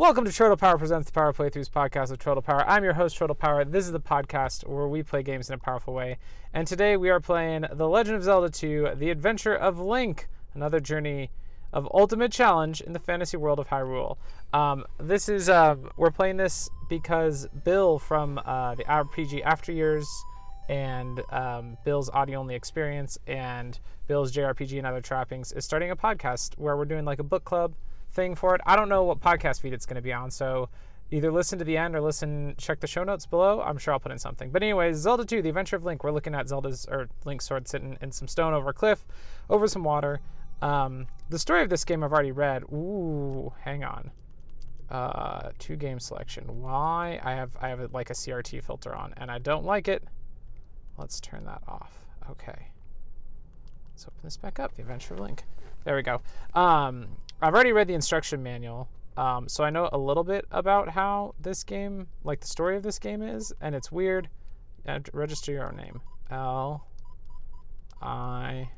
Welcome 0.00 0.24
to 0.24 0.32
Turtle 0.32 0.56
Power 0.56 0.78
Presents 0.78 1.08
the 1.08 1.12
Power 1.12 1.34
Playthroughs 1.34 1.68
podcast 1.68 2.10
of 2.10 2.18
Turtle 2.18 2.40
Power. 2.40 2.66
I'm 2.66 2.84
your 2.84 2.94
host, 2.94 3.18
Turtle 3.18 3.36
Power. 3.36 3.66
This 3.66 3.84
is 3.84 3.92
the 3.92 4.00
podcast 4.00 4.66
where 4.66 4.88
we 4.88 5.02
play 5.02 5.22
games 5.22 5.50
in 5.50 5.54
a 5.54 5.58
powerful 5.58 5.92
way. 5.92 6.16
And 6.54 6.66
today 6.66 6.96
we 6.96 7.10
are 7.10 7.20
playing 7.20 7.66
The 7.70 7.86
Legend 7.86 8.16
of 8.16 8.22
Zelda 8.22 8.48
2 8.48 8.92
The 8.96 9.10
Adventure 9.10 9.54
of 9.54 9.78
Link, 9.78 10.28
another 10.54 10.80
journey 10.80 11.30
of 11.74 11.86
ultimate 11.92 12.32
challenge 12.32 12.80
in 12.80 12.94
the 12.94 12.98
fantasy 12.98 13.36
world 13.36 13.58
of 13.58 13.68
Hyrule. 13.68 14.16
Um, 14.54 14.86
this 14.98 15.28
is, 15.28 15.50
um, 15.50 15.90
we're 15.98 16.10
playing 16.10 16.38
this 16.38 16.70
because 16.88 17.46
Bill 17.62 17.98
from 17.98 18.40
uh, 18.42 18.76
the 18.76 18.84
RPG 18.84 19.42
After 19.44 19.70
Years 19.70 20.08
and 20.70 21.20
um, 21.30 21.76
Bill's 21.84 22.08
audio 22.08 22.40
only 22.40 22.54
experience 22.54 23.18
and 23.26 23.78
Bill's 24.06 24.32
JRPG 24.32 24.78
and 24.78 24.86
other 24.86 25.02
trappings 25.02 25.52
is 25.52 25.66
starting 25.66 25.90
a 25.90 25.96
podcast 25.96 26.56
where 26.56 26.74
we're 26.78 26.86
doing 26.86 27.04
like 27.04 27.18
a 27.18 27.22
book 27.22 27.44
club 27.44 27.74
thing 28.12 28.34
for 28.34 28.54
it. 28.54 28.60
I 28.66 28.76
don't 28.76 28.88
know 28.88 29.04
what 29.04 29.20
podcast 29.20 29.60
feed 29.60 29.72
it's 29.72 29.86
going 29.86 29.96
to 29.96 30.02
be 30.02 30.12
on, 30.12 30.30
so 30.30 30.68
either 31.10 31.32
listen 31.32 31.58
to 31.58 31.64
the 31.64 31.76
end 31.76 31.94
or 31.96 32.00
listen 32.00 32.54
check 32.56 32.80
the 32.80 32.86
show 32.86 33.04
notes 33.04 33.26
below. 33.26 33.60
I'm 33.60 33.78
sure 33.78 33.92
I'll 33.92 34.00
put 34.00 34.12
in 34.12 34.18
something. 34.18 34.50
But 34.50 34.62
anyways, 34.62 34.96
Zelda 34.96 35.24
2, 35.24 35.42
The 35.42 35.48
Adventure 35.48 35.76
of 35.76 35.84
Link. 35.84 36.04
We're 36.04 36.12
looking 36.12 36.34
at 36.34 36.48
Zelda's 36.48 36.86
or 36.90 37.08
Link's 37.24 37.46
sword 37.46 37.68
sitting 37.68 37.96
in 38.00 38.12
some 38.12 38.28
stone 38.28 38.54
over 38.54 38.70
a 38.70 38.74
cliff, 38.74 39.04
over 39.48 39.66
some 39.66 39.84
water. 39.84 40.20
Um, 40.62 41.06
the 41.28 41.38
story 41.38 41.62
of 41.62 41.70
this 41.70 41.84
game 41.84 42.04
I've 42.04 42.12
already 42.12 42.32
read. 42.32 42.64
Ooh, 42.64 43.52
hang 43.62 43.82
on. 43.82 44.10
Uh, 44.90 45.50
two 45.58 45.76
game 45.76 46.00
selection. 46.00 46.44
Why? 46.60 47.20
I 47.22 47.32
have 47.32 47.56
I 47.60 47.68
have 47.68 47.92
like 47.92 48.10
a 48.10 48.14
CRT 48.14 48.62
filter 48.64 48.94
on, 48.94 49.14
and 49.16 49.30
I 49.30 49.38
don't 49.38 49.64
like 49.64 49.88
it. 49.88 50.02
Let's 50.98 51.20
turn 51.20 51.44
that 51.44 51.62
off. 51.66 52.04
Okay. 52.30 52.68
Let's 53.92 54.04
open 54.04 54.20
this 54.22 54.36
back 54.36 54.58
up. 54.58 54.74
The 54.74 54.82
Adventure 54.82 55.14
of 55.14 55.20
Link. 55.20 55.44
There 55.84 55.96
we 55.96 56.02
go. 56.02 56.20
Um, 56.54 57.08
I've 57.42 57.54
already 57.54 57.72
read 57.72 57.88
the 57.88 57.94
instruction 57.94 58.42
manual, 58.42 58.88
um, 59.16 59.48
so 59.48 59.64
I 59.64 59.70
know 59.70 59.88
a 59.92 59.98
little 59.98 60.24
bit 60.24 60.44
about 60.50 60.90
how 60.90 61.34
this 61.40 61.64
game, 61.64 62.08
like 62.22 62.40
the 62.40 62.46
story 62.46 62.76
of 62.76 62.82
this 62.82 62.98
game 62.98 63.22
is, 63.22 63.52
and 63.60 63.74
it's 63.74 63.90
weird. 63.90 64.28
register 65.12 65.52
your 65.52 65.68
own 65.68 65.76
name. 65.76 66.00
L 66.30 66.86
I 68.02 68.70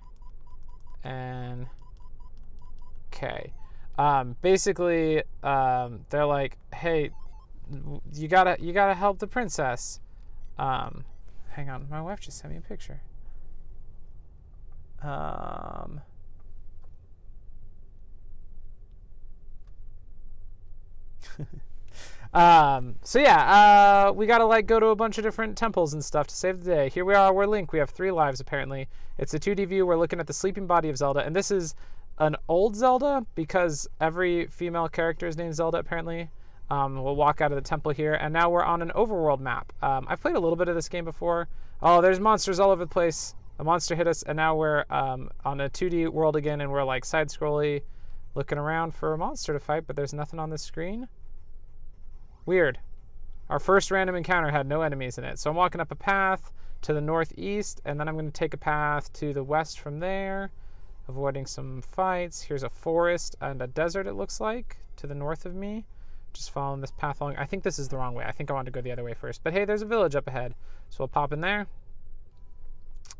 N 1.04 1.68
K. 3.10 3.52
Um, 3.98 4.36
basically, 4.42 5.22
um, 5.42 6.06
they're 6.10 6.26
like, 6.26 6.56
"Hey, 6.74 7.10
you 8.12 8.28
gotta 8.28 8.56
you 8.60 8.72
gotta 8.72 8.94
help 8.94 9.18
the 9.18 9.26
princess." 9.26 10.00
Um, 10.58 11.04
hang 11.50 11.68
on, 11.68 11.88
my 11.90 12.00
wife 12.00 12.20
just 12.20 12.38
sent 12.38 12.52
me 12.52 12.58
a 12.58 12.62
picture. 12.62 13.00
Um, 15.02 16.00
um, 22.34 22.96
so 23.02 23.18
yeah, 23.18 24.08
uh, 24.08 24.12
we 24.12 24.26
gotta 24.26 24.46
like 24.46 24.66
go 24.66 24.80
to 24.80 24.86
a 24.86 24.96
bunch 24.96 25.18
of 25.18 25.24
different 25.24 25.56
temples 25.56 25.92
and 25.92 26.04
stuff 26.04 26.26
to 26.28 26.34
save 26.34 26.64
the 26.64 26.70
day. 26.70 26.88
Here 26.88 27.04
we 27.04 27.14
are, 27.14 27.32
we're 27.32 27.46
Link. 27.46 27.72
We 27.72 27.78
have 27.78 27.90
three 27.90 28.10
lives 28.10 28.40
apparently. 28.40 28.88
It's 29.18 29.34
a 29.34 29.38
2D 29.38 29.68
view. 29.68 29.86
We're 29.86 29.98
looking 29.98 30.20
at 30.20 30.26
the 30.26 30.32
sleeping 30.32 30.66
body 30.66 30.88
of 30.88 30.96
Zelda, 30.96 31.20
and 31.20 31.34
this 31.34 31.50
is 31.50 31.74
an 32.18 32.36
old 32.48 32.76
Zelda 32.76 33.26
because 33.34 33.88
every 34.00 34.46
female 34.46 34.88
character 34.88 35.26
is 35.26 35.36
named 35.36 35.54
Zelda 35.54 35.78
apparently. 35.78 36.30
Um, 36.70 37.02
we'll 37.02 37.16
walk 37.16 37.42
out 37.42 37.52
of 37.52 37.56
the 37.56 37.68
temple 37.68 37.92
here, 37.92 38.14
and 38.14 38.32
now 38.32 38.48
we're 38.48 38.64
on 38.64 38.80
an 38.80 38.92
overworld 38.94 39.40
map. 39.40 39.74
Um, 39.82 40.06
I've 40.08 40.22
played 40.22 40.36
a 40.36 40.40
little 40.40 40.56
bit 40.56 40.68
of 40.68 40.74
this 40.74 40.88
game 40.88 41.04
before. 41.04 41.48
Oh, 41.82 42.00
there's 42.00 42.18
monsters 42.18 42.58
all 42.58 42.70
over 42.70 42.84
the 42.84 42.90
place. 42.90 43.34
A 43.58 43.64
monster 43.64 43.94
hit 43.94 44.06
us, 44.06 44.22
and 44.22 44.36
now 44.36 44.56
we're 44.56 44.84
um, 44.88 45.30
on 45.44 45.60
a 45.60 45.68
2D 45.68 46.08
world 46.08 46.34
again, 46.34 46.62
and 46.62 46.72
we're 46.72 46.84
like 46.84 47.04
side 47.04 47.28
scrolly, 47.28 47.82
looking 48.34 48.58
around 48.58 48.94
for 48.94 49.12
a 49.12 49.18
monster 49.18 49.52
to 49.52 49.60
fight, 49.60 49.86
but 49.86 49.96
there's 49.96 50.14
nothing 50.14 50.38
on 50.38 50.50
the 50.50 50.58
screen. 50.58 51.08
Weird. 52.46 52.78
Our 53.48 53.58
first 53.58 53.90
random 53.90 54.16
encounter 54.16 54.50
had 54.50 54.66
no 54.66 54.82
enemies 54.82 55.18
in 55.18 55.24
it. 55.24 55.38
So 55.38 55.50
I'm 55.50 55.56
walking 55.56 55.80
up 55.80 55.90
a 55.90 55.96
path 55.96 56.52
to 56.82 56.92
the 56.92 57.00
northeast, 57.00 57.80
and 57.84 57.98
then 57.98 58.08
I'm 58.08 58.14
going 58.14 58.26
to 58.26 58.32
take 58.32 58.54
a 58.54 58.58
path 58.58 59.12
to 59.14 59.32
the 59.32 59.44
west 59.44 59.78
from 59.78 60.00
there, 60.00 60.50
avoiding 61.08 61.46
some 61.46 61.82
fights. 61.82 62.42
Here's 62.42 62.62
a 62.62 62.68
forest 62.68 63.36
and 63.40 63.60
a 63.60 63.66
desert, 63.66 64.06
it 64.06 64.14
looks 64.14 64.40
like, 64.40 64.78
to 64.96 65.06
the 65.06 65.14
north 65.14 65.46
of 65.46 65.54
me. 65.54 65.84
Just 66.32 66.50
following 66.50 66.80
this 66.80 66.92
path 66.92 67.20
along. 67.20 67.36
I 67.36 67.44
think 67.44 67.62
this 67.62 67.78
is 67.78 67.88
the 67.88 67.98
wrong 67.98 68.14
way. 68.14 68.24
I 68.24 68.32
think 68.32 68.50
I 68.50 68.54
want 68.54 68.66
to 68.66 68.72
go 68.72 68.80
the 68.80 68.90
other 68.90 69.04
way 69.04 69.12
first. 69.12 69.44
But 69.44 69.52
hey, 69.52 69.66
there's 69.66 69.82
a 69.82 69.86
village 69.86 70.16
up 70.16 70.26
ahead. 70.26 70.54
So 70.88 70.96
we'll 71.00 71.08
pop 71.08 71.32
in 71.32 71.42
there. 71.42 71.66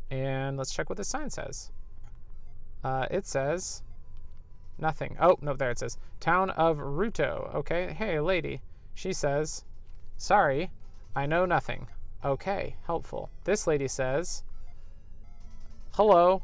And 0.09 0.57
let's 0.57 0.73
check 0.73 0.89
what 0.89 0.97
the 0.97 1.03
sign 1.03 1.29
says. 1.29 1.71
Uh, 2.83 3.05
it 3.11 3.27
says 3.27 3.83
nothing. 4.77 5.17
Oh, 5.19 5.37
no, 5.41 5.53
there 5.53 5.71
it 5.71 5.79
says. 5.79 5.97
Town 6.19 6.49
of 6.51 6.77
Ruto. 6.77 7.53
Okay. 7.55 7.93
Hey, 7.93 8.19
lady. 8.19 8.61
She 8.93 9.13
says, 9.13 9.63
Sorry, 10.17 10.71
I 11.15 11.25
know 11.25 11.45
nothing. 11.45 11.87
Okay, 12.23 12.75
helpful. 12.85 13.29
This 13.43 13.67
lady 13.67 13.87
says, 13.87 14.43
Hello. 15.93 16.41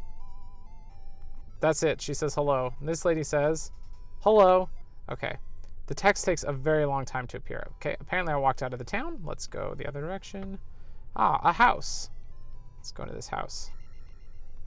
That's 1.62 1.84
it. 1.84 2.01
She 2.01 2.13
says 2.13 2.35
hello. 2.35 2.73
This 2.81 3.06
lady 3.06 3.23
says, 3.23 3.72
Hello. 4.22 4.69
Okay. 5.11 5.38
The 5.88 5.96
text 5.96 6.23
takes 6.23 6.44
a 6.44 6.51
very 6.51 6.85
long 6.85 7.06
time 7.06 7.25
to 7.28 7.38
appear. 7.38 7.67
Okay, 7.78 7.96
apparently 8.00 8.34
I 8.34 8.38
walked 8.38 8.61
out 8.61 8.73
of 8.73 8.79
the 8.79 8.85
town. 8.85 9.22
Let's 9.25 9.47
go 9.47 9.73
the 9.75 9.88
other 9.88 10.01
direction. 10.01 10.59
Ah, 11.16 11.40
a 11.44 11.53
house. 11.53 12.09
Let's 12.78 12.91
go 12.91 13.03
into 13.03 13.16
this 13.16 13.29
house. 13.29 13.72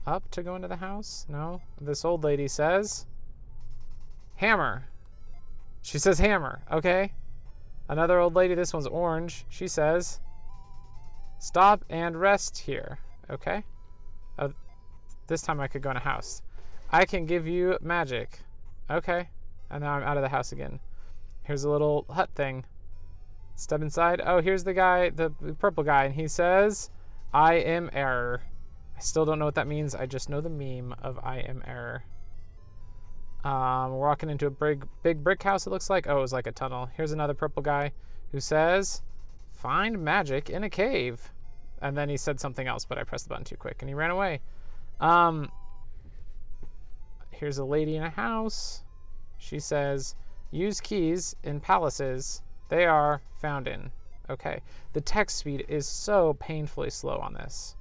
Up 0.05 0.29
to 0.31 0.43
go 0.43 0.55
into 0.55 0.67
the 0.67 0.75
house? 0.75 1.25
No. 1.29 1.61
This 1.79 2.03
old 2.03 2.25
lady 2.25 2.49
says, 2.49 3.05
Hammer. 4.43 4.83
She 5.81 5.97
says 5.97 6.19
hammer. 6.19 6.63
Okay. 6.69 7.13
Another 7.87 8.19
old 8.19 8.35
lady, 8.35 8.55
this 8.55 8.73
one's 8.73 8.87
orange. 8.87 9.45
She 9.47 9.69
says, 9.69 10.19
Stop 11.39 11.85
and 11.89 12.19
rest 12.19 12.57
here. 12.57 12.99
Okay. 13.29 13.63
Uh, 14.37 14.49
this 15.27 15.41
time 15.41 15.61
I 15.61 15.69
could 15.69 15.81
go 15.81 15.91
in 15.91 15.95
a 15.95 16.01
house. 16.01 16.41
I 16.91 17.05
can 17.05 17.25
give 17.25 17.47
you 17.47 17.77
magic. 17.81 18.41
Okay. 18.91 19.29
And 19.69 19.81
now 19.81 19.93
I'm 19.93 20.03
out 20.03 20.17
of 20.17 20.23
the 20.23 20.29
house 20.29 20.51
again. 20.51 20.81
Here's 21.43 21.63
a 21.63 21.69
little 21.69 22.05
hut 22.09 22.29
thing. 22.35 22.65
Step 23.55 23.81
inside. 23.81 24.21
Oh, 24.25 24.41
here's 24.41 24.65
the 24.65 24.73
guy, 24.73 25.09
the 25.09 25.29
purple 25.57 25.85
guy, 25.85 26.03
and 26.03 26.15
he 26.15 26.27
says, 26.27 26.89
I 27.33 27.53
am 27.53 27.89
error. 27.93 28.41
I 28.97 28.99
still 28.99 29.23
don't 29.23 29.39
know 29.39 29.45
what 29.45 29.55
that 29.55 29.67
means. 29.67 29.95
I 29.95 30.05
just 30.05 30.29
know 30.29 30.41
the 30.41 30.49
meme 30.49 30.93
of 31.01 31.17
I 31.23 31.37
am 31.37 31.63
error. 31.65 32.03
Um, 33.43 33.91
we're 33.91 34.07
walking 34.07 34.29
into 34.29 34.47
a 34.47 34.51
big, 34.51 34.87
big 35.01 35.23
brick 35.23 35.43
house, 35.43 35.67
it 35.67 35.69
looks 35.69 35.89
like. 35.89 36.07
Oh, 36.07 36.17
it 36.17 36.21
was 36.21 36.33
like 36.33 36.47
a 36.47 36.51
tunnel. 36.51 36.89
Here's 36.95 37.11
another 37.11 37.33
purple 37.33 37.61
guy 37.61 37.91
who 38.31 38.39
says, 38.39 39.01
Find 39.53 40.03
magic 40.03 40.49
in 40.49 40.63
a 40.63 40.69
cave. 40.69 41.31
And 41.81 41.97
then 41.97 42.07
he 42.07 42.15
said 42.15 42.39
something 42.39 42.67
else, 42.67 42.85
but 42.85 42.97
I 42.97 43.03
pressed 43.03 43.25
the 43.25 43.29
button 43.29 43.43
too 43.43 43.57
quick 43.57 43.77
and 43.81 43.89
he 43.89 43.93
ran 43.93 44.11
away. 44.11 44.39
Um, 45.01 45.51
here's 47.31 47.57
a 47.57 47.65
lady 47.65 47.97
in 47.97 48.03
a 48.03 48.09
house. 48.09 48.83
She 49.37 49.59
says, 49.59 50.15
Use 50.51 50.79
keys 50.79 51.35
in 51.43 51.59
palaces. 51.59 52.41
They 52.69 52.85
are 52.85 53.21
found 53.41 53.67
in. 53.67 53.91
Okay. 54.29 54.61
The 54.93 55.01
text 55.01 55.37
speed 55.37 55.65
is 55.67 55.85
so 55.85 56.35
painfully 56.35 56.89
slow 56.89 57.17
on 57.17 57.33
this. 57.33 57.75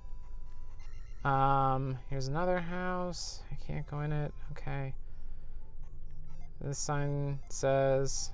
Um, 1.25 1.99
here's 2.11 2.27
another 2.27 2.59
house. 2.59 3.43
I 3.53 3.55
can't 3.55 3.87
go 3.87 4.01
in 4.01 4.11
it. 4.11 4.33
Okay. 4.53 4.95
This 6.63 6.79
sign 6.79 7.41
says 7.49 8.31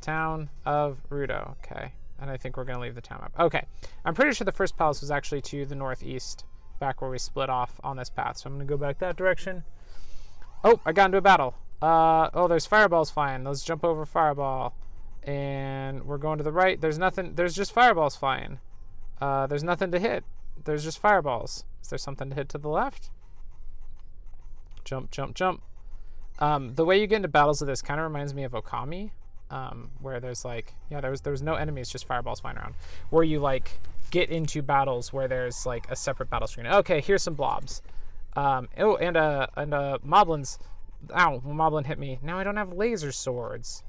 Town 0.00 0.50
of 0.64 1.02
Ruto. 1.10 1.50
Okay. 1.58 1.92
And 2.20 2.30
I 2.30 2.36
think 2.36 2.56
we're 2.56 2.64
going 2.64 2.76
to 2.76 2.82
leave 2.82 2.94
the 2.94 3.00
town 3.00 3.18
map. 3.20 3.32
Okay. 3.38 3.66
I'm 4.04 4.14
pretty 4.14 4.32
sure 4.32 4.44
the 4.44 4.52
first 4.52 4.76
palace 4.76 5.00
was 5.00 5.10
actually 5.10 5.40
to 5.42 5.66
the 5.66 5.74
northeast, 5.74 6.44
back 6.78 7.00
where 7.00 7.10
we 7.10 7.18
split 7.18 7.50
off 7.50 7.80
on 7.82 7.96
this 7.96 8.10
path. 8.10 8.38
So 8.38 8.48
I'm 8.48 8.54
going 8.54 8.66
to 8.66 8.70
go 8.70 8.76
back 8.76 8.98
that 9.00 9.16
direction. 9.16 9.64
Oh, 10.62 10.80
I 10.86 10.92
got 10.92 11.06
into 11.06 11.18
a 11.18 11.22
battle. 11.22 11.56
Uh, 11.80 12.30
oh, 12.32 12.46
there's 12.46 12.66
fireballs 12.66 13.10
flying. 13.10 13.42
Let's 13.42 13.64
jump 13.64 13.84
over 13.84 14.06
fireball. 14.06 14.76
And 15.24 16.04
we're 16.04 16.18
going 16.18 16.38
to 16.38 16.44
the 16.44 16.52
right. 16.52 16.80
There's 16.80 16.98
nothing. 16.98 17.34
There's 17.34 17.54
just 17.54 17.72
fireballs 17.72 18.14
flying. 18.14 18.60
Uh, 19.20 19.48
there's 19.48 19.64
nothing 19.64 19.90
to 19.90 19.98
hit. 19.98 20.24
There's 20.64 20.84
just 20.84 21.00
fireballs. 21.00 21.64
Is 21.82 21.88
there 21.88 21.98
something 21.98 22.30
to 22.30 22.36
hit 22.36 22.48
to 22.50 22.58
the 22.58 22.68
left? 22.68 23.10
Jump, 24.84 25.10
jump, 25.10 25.34
jump. 25.34 25.62
Um, 26.38 26.74
the 26.74 26.84
way 26.84 27.00
you 27.00 27.06
get 27.06 27.16
into 27.16 27.28
battles 27.28 27.62
of 27.62 27.68
this 27.68 27.82
kind 27.82 28.00
of 28.00 28.04
reminds 28.04 28.34
me 28.34 28.44
of 28.44 28.52
Okami, 28.52 29.10
um, 29.50 29.90
where 30.00 30.18
there's 30.18 30.44
like, 30.44 30.74
yeah, 30.90 31.00
there 31.00 31.10
was 31.10 31.20
there 31.20 31.30
was 31.30 31.42
no 31.42 31.54
enemies, 31.54 31.88
just 31.88 32.06
fireballs 32.06 32.40
flying 32.40 32.56
around. 32.56 32.74
Where 33.10 33.24
you 33.24 33.38
like 33.38 33.78
get 34.10 34.30
into 34.30 34.62
battles 34.62 35.12
where 35.12 35.28
there's 35.28 35.66
like 35.66 35.90
a 35.90 35.96
separate 35.96 36.30
battle 36.30 36.48
screen. 36.48 36.66
Okay, 36.66 37.00
here's 37.00 37.22
some 37.22 37.34
blobs. 37.34 37.82
Um, 38.34 38.68
oh, 38.78 38.96
and 38.96 39.16
uh, 39.16 39.46
and 39.56 39.74
uh, 39.74 39.98
moblins. 40.06 40.58
Ow, 41.14 41.42
moblin 41.44 41.86
hit 41.86 41.98
me. 41.98 42.18
Now 42.22 42.38
I 42.38 42.44
don't 42.44 42.56
have 42.56 42.72
laser 42.72 43.12
swords. 43.12 43.82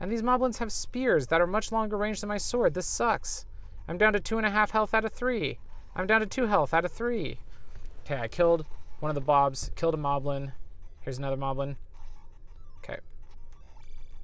And 0.00 0.12
these 0.12 0.22
moblins 0.22 0.58
have 0.58 0.70
spears 0.70 1.26
that 1.28 1.40
are 1.40 1.46
much 1.46 1.72
longer 1.72 1.96
range 1.96 2.20
than 2.20 2.28
my 2.28 2.38
sword. 2.38 2.74
This 2.74 2.86
sucks. 2.86 3.46
I'm 3.88 3.98
down 3.98 4.12
to 4.12 4.20
two 4.20 4.36
and 4.36 4.46
a 4.46 4.50
half 4.50 4.70
health 4.70 4.94
out 4.94 5.04
of 5.04 5.12
three. 5.12 5.58
I'm 5.96 6.06
down 6.06 6.20
to 6.20 6.26
two 6.26 6.46
health 6.46 6.72
out 6.72 6.84
of 6.84 6.92
three. 6.92 7.38
Okay, 8.04 8.20
I 8.20 8.28
killed 8.28 8.64
one 9.00 9.10
of 9.10 9.14
the 9.14 9.20
blobs, 9.20 9.70
killed 9.76 9.94
a 9.94 9.98
moblin. 9.98 10.52
Here's 11.08 11.16
another 11.16 11.38
moblin. 11.38 11.76
Okay. 12.84 12.98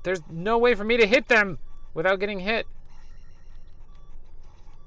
There's 0.02 0.20
no 0.28 0.58
way 0.58 0.74
for 0.74 0.84
me 0.84 0.98
to 0.98 1.06
hit 1.06 1.28
them 1.28 1.58
without 1.94 2.20
getting 2.20 2.40
hit. 2.40 2.66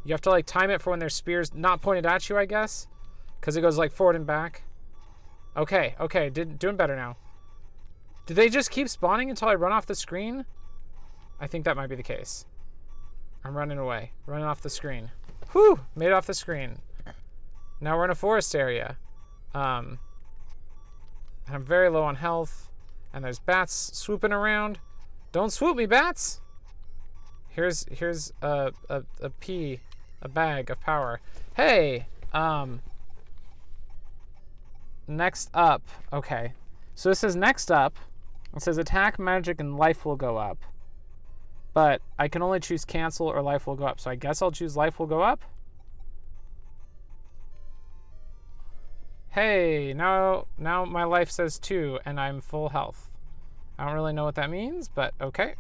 You 0.06 0.14
have 0.14 0.22
to 0.22 0.30
like 0.30 0.46
time 0.46 0.70
it 0.70 0.80
for 0.80 0.92
when 0.92 1.00
their 1.00 1.10
spears 1.10 1.56
not 1.56 1.82
pointed 1.82 2.06
at 2.06 2.30
you, 2.30 2.38
I 2.38 2.46
guess. 2.46 2.86
Because 3.40 3.58
it 3.58 3.62
goes 3.62 3.80
like 3.80 3.92
forward 3.92 4.16
and 4.16 4.28
back. 4.28 4.62
Okay, 5.58 5.96
okay, 6.00 6.30
did, 6.30 6.60
doing 6.60 6.76
better 6.76 6.96
now. 6.96 7.18
Do 8.28 8.36
they 8.36 8.48
just 8.48 8.70
keep 8.70 8.90
spawning 8.90 9.32
until 9.32 9.48
I 9.48 9.56
run 9.56 9.72
off 9.72 9.88
the 9.88 9.96
screen? 9.96 10.46
I 11.40 11.48
think 11.48 11.66
that 11.66 11.76
might 11.76 11.90
be 11.90 11.96
the 11.96 12.04
case. 12.04 12.46
I'm 13.44 13.58
running 13.58 13.80
away. 13.80 14.12
Running 14.28 14.46
off 14.46 14.62
the 14.62 14.70
screen. 14.70 15.10
Whew! 15.52 15.80
Made 15.96 16.10
it 16.10 16.14
off 16.14 16.28
the 16.28 16.36
screen. 16.36 16.78
Now 17.82 17.98
we're 17.98 18.06
in 18.06 18.12
a 18.12 18.16
forest 18.16 18.56
area. 18.56 18.98
Um, 19.56 19.98
I'm 21.52 21.64
very 21.64 21.90
low 21.90 22.04
on 22.04 22.16
health. 22.16 22.70
And 23.14 23.24
there's 23.24 23.40
bats 23.40 23.92
swooping 23.98 24.34
around. 24.34 24.80
Don't 25.32 25.52
swoop 25.52 25.78
me, 25.78 25.86
bats! 25.86 26.42
Here's 27.50 27.86
here's 27.92 28.32
a, 28.42 28.72
a, 28.90 29.04
a 29.22 29.30
pea, 29.30 29.80
a 30.22 30.30
bag 30.30 30.70
of 30.70 30.80
power. 30.80 31.20
Hey! 31.56 32.08
Um, 32.34 32.82
next 35.08 35.50
up. 35.54 35.82
Okay. 36.14 36.54
So 36.94 37.10
this 37.10 37.20
says 37.20 37.36
next 37.36 37.72
up. 37.72 37.98
It 38.56 38.62
says 38.62 38.78
attack, 38.78 39.18
magic, 39.18 39.60
and 39.60 39.78
life 39.78 40.06
will 40.06 40.16
go 40.16 40.38
up. 40.38 40.60
But 41.74 42.02
I 42.20 42.28
can 42.28 42.42
only 42.42 42.60
choose 42.60 42.86
cancel 42.86 43.28
or 43.28 43.42
life 43.42 43.68
will 43.68 43.76
go 43.76 43.86
up. 43.86 44.00
So 44.00 44.12
I 44.12 44.16
guess 44.16 44.42
I'll 44.42 44.52
choose 44.52 44.78
life 44.78 45.00
will 45.00 45.08
go 45.08 45.22
up. 45.22 45.42
Hey, 49.38 49.94
now 49.94 50.48
now 50.58 50.84
my 50.84 51.04
life 51.04 51.30
says 51.30 51.60
two 51.60 52.00
and 52.04 52.20
I'm 52.20 52.42
full 52.42 52.70
health. 52.70 53.12
I 53.78 53.86
don't 53.86 53.94
really 53.94 54.12
know 54.12 54.24
what 54.24 54.34
that 54.34 54.50
means, 54.50 54.88
but 54.88 55.14
okay. 55.22 55.54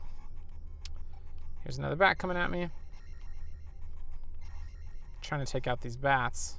Here's 1.61 1.77
another 1.77 1.95
bat 1.95 2.17
coming 2.17 2.37
at 2.37 2.49
me. 2.49 2.69
Trying 5.21 5.45
to 5.45 5.51
take 5.51 5.67
out 5.67 5.81
these 5.81 5.95
bats. 5.95 6.57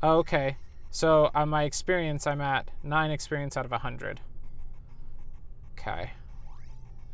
Oh, 0.00 0.18
okay. 0.18 0.58
So 0.92 1.28
on 1.34 1.48
my 1.48 1.64
experience, 1.64 2.24
I'm 2.24 2.40
at 2.40 2.70
9 2.84 3.10
experience 3.10 3.56
out 3.56 3.64
of 3.64 3.72
100. 3.72 4.20
Okay. 5.72 6.12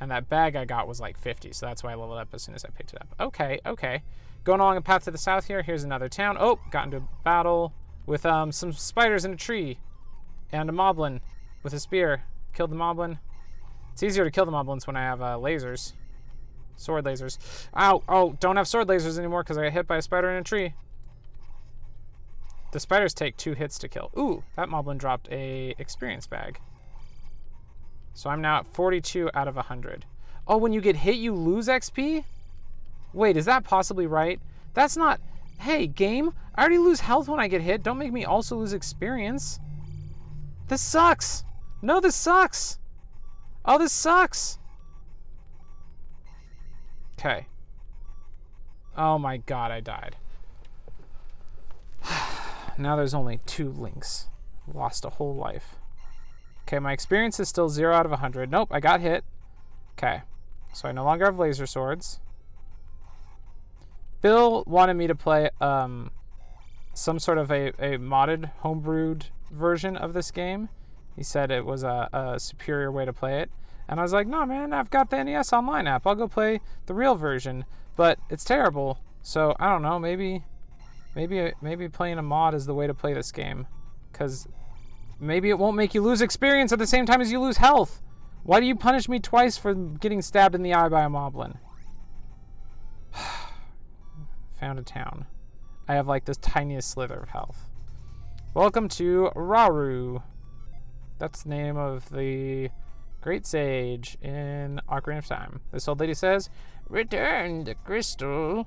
And 0.00 0.10
that 0.10 0.28
bag 0.28 0.56
I 0.56 0.64
got 0.64 0.88
was 0.88 1.00
like 1.00 1.18
50, 1.18 1.52
so 1.52 1.66
that's 1.66 1.82
why 1.82 1.92
I 1.92 1.94
leveled 1.94 2.18
up 2.18 2.28
as 2.32 2.42
soon 2.42 2.54
as 2.54 2.64
I 2.64 2.70
picked 2.70 2.94
it 2.94 3.00
up. 3.00 3.14
Okay, 3.20 3.60
okay. 3.66 4.02
Going 4.44 4.60
along 4.60 4.78
a 4.78 4.82
path 4.82 5.04
to 5.04 5.10
the 5.10 5.18
south 5.18 5.46
here, 5.46 5.62
here's 5.62 5.84
another 5.84 6.08
town. 6.08 6.38
Oh, 6.40 6.58
got 6.70 6.86
into 6.86 6.96
a 6.98 7.08
battle 7.22 7.74
with 8.06 8.24
um, 8.24 8.50
some 8.50 8.72
spiders 8.72 9.26
in 9.26 9.34
a 9.34 9.36
tree. 9.36 9.78
And 10.50 10.68
a 10.70 10.72
moblin 10.72 11.20
with 11.62 11.74
a 11.74 11.80
spear. 11.80 12.22
Killed 12.54 12.70
the 12.70 12.76
moblin. 12.76 13.18
It's 13.92 14.02
easier 14.02 14.24
to 14.24 14.30
kill 14.30 14.46
the 14.46 14.52
moblins 14.52 14.86
when 14.86 14.96
I 14.96 15.02
have 15.02 15.20
uh, 15.20 15.36
lasers. 15.36 15.92
Sword 16.76 17.04
lasers. 17.04 17.38
Ow, 17.76 18.02
oh, 18.08 18.32
don't 18.40 18.56
have 18.56 18.66
sword 18.66 18.88
lasers 18.88 19.18
anymore 19.18 19.42
because 19.42 19.58
I 19.58 19.64
got 19.64 19.72
hit 19.72 19.86
by 19.86 19.98
a 19.98 20.02
spider 20.02 20.30
in 20.30 20.38
a 20.38 20.42
tree. 20.42 20.72
The 22.72 22.80
spiders 22.80 23.12
take 23.12 23.36
two 23.36 23.52
hits 23.52 23.78
to 23.80 23.88
kill. 23.88 24.10
Ooh, 24.16 24.44
that 24.56 24.68
moblin 24.68 24.96
dropped 24.96 25.28
a 25.30 25.74
experience 25.78 26.26
bag. 26.26 26.58
So 28.14 28.30
I'm 28.30 28.40
now 28.40 28.58
at 28.58 28.66
42 28.66 29.30
out 29.34 29.48
of 29.48 29.56
100. 29.56 30.04
Oh, 30.46 30.56
when 30.56 30.72
you 30.72 30.80
get 30.80 30.96
hit, 30.96 31.16
you 31.16 31.34
lose 31.34 31.68
XP? 31.68 32.24
Wait, 33.12 33.36
is 33.36 33.44
that 33.44 33.64
possibly 33.64 34.06
right? 34.06 34.40
That's 34.74 34.96
not... 34.96 35.20
Hey, 35.60 35.86
game, 35.86 36.32
I 36.54 36.62
already 36.62 36.78
lose 36.78 37.00
health 37.00 37.28
when 37.28 37.38
I 37.38 37.48
get 37.48 37.60
hit. 37.60 37.82
Don't 37.82 37.98
make 37.98 38.12
me 38.12 38.24
also 38.24 38.56
lose 38.56 38.72
experience. 38.72 39.60
This 40.68 40.80
sucks. 40.80 41.44
No, 41.82 42.00
this 42.00 42.14
sucks. 42.14 42.78
Oh, 43.64 43.78
this 43.78 43.92
sucks. 43.92 44.58
Okay. 47.18 47.46
Oh 48.96 49.18
my 49.18 49.36
god, 49.36 49.70
I 49.70 49.80
died. 49.80 50.16
Now 52.78 52.96
there's 52.96 53.12
only 53.12 53.40
two 53.44 53.70
links. 53.70 54.28
Lost 54.72 55.04
a 55.04 55.10
whole 55.10 55.34
life. 55.34 55.76
Okay, 56.70 56.78
my 56.78 56.92
experience 56.92 57.40
is 57.40 57.48
still 57.48 57.68
0 57.68 57.92
out 57.92 58.06
of 58.06 58.12
100. 58.12 58.48
Nope, 58.48 58.68
I 58.70 58.78
got 58.78 59.00
hit. 59.00 59.24
Okay, 59.98 60.22
so 60.72 60.88
I 60.88 60.92
no 60.92 61.02
longer 61.02 61.24
have 61.24 61.36
laser 61.36 61.66
swords. 61.66 62.20
Bill 64.22 64.62
wanted 64.68 64.94
me 64.94 65.08
to 65.08 65.16
play 65.16 65.50
um, 65.60 66.12
some 66.94 67.18
sort 67.18 67.38
of 67.38 67.50
a, 67.50 67.70
a 67.80 67.98
modded, 67.98 68.52
homebrewed 68.62 69.24
version 69.50 69.96
of 69.96 70.12
this 70.12 70.30
game. 70.30 70.68
He 71.16 71.24
said 71.24 71.50
it 71.50 71.66
was 71.66 71.82
a, 71.82 72.08
a 72.12 72.38
superior 72.38 72.92
way 72.92 73.04
to 73.04 73.12
play 73.12 73.40
it. 73.40 73.50
And 73.88 73.98
I 73.98 74.04
was 74.04 74.12
like, 74.12 74.28
no, 74.28 74.46
man, 74.46 74.72
I've 74.72 74.90
got 74.90 75.10
the 75.10 75.24
NES 75.24 75.52
Online 75.52 75.88
app. 75.88 76.06
I'll 76.06 76.14
go 76.14 76.28
play 76.28 76.60
the 76.86 76.94
real 76.94 77.16
version. 77.16 77.64
But 77.96 78.20
it's 78.30 78.44
terrible. 78.44 79.00
So 79.22 79.56
I 79.58 79.68
don't 79.70 79.82
know, 79.82 79.98
maybe 79.98 80.44
Maybe 81.14 81.52
maybe 81.60 81.88
playing 81.88 82.18
a 82.18 82.22
mod 82.22 82.54
is 82.54 82.66
the 82.66 82.74
way 82.74 82.86
to 82.86 82.94
play 82.94 83.14
this 83.14 83.32
game, 83.32 83.66
because 84.12 84.46
maybe 85.20 85.50
it 85.50 85.58
won't 85.58 85.76
make 85.76 85.94
you 85.94 86.02
lose 86.02 86.22
experience 86.22 86.72
at 86.72 86.78
the 86.78 86.86
same 86.86 87.06
time 87.06 87.20
as 87.20 87.30
you 87.30 87.40
lose 87.40 87.58
health. 87.58 88.02
Why 88.42 88.58
do 88.58 88.66
you 88.66 88.74
punish 88.74 89.08
me 89.08 89.20
twice 89.20 89.56
for 89.56 89.74
getting 89.74 90.22
stabbed 90.22 90.54
in 90.54 90.62
the 90.62 90.72
eye 90.72 90.88
by 90.88 91.02
a 91.02 91.08
moblin? 91.08 91.58
Found 94.60 94.78
a 94.78 94.82
town. 94.82 95.26
I 95.86 95.94
have 95.94 96.08
like 96.08 96.24
this 96.24 96.38
tiniest 96.38 96.90
slither 96.90 97.18
of 97.18 97.28
health. 97.28 97.68
Welcome 98.54 98.88
to 98.90 99.30
Rauru. 99.36 100.22
That's 101.18 101.42
the 101.42 101.50
name 101.50 101.76
of 101.76 102.08
the 102.10 102.70
great 103.20 103.46
sage 103.46 104.16
in 104.22 104.80
Ocarina 104.90 105.18
of 105.18 105.26
Time. 105.26 105.60
This 105.70 105.86
old 105.86 106.00
lady 106.00 106.14
says, 106.14 106.48
Return 106.88 107.64
the 107.64 107.74
crystal 107.74 108.66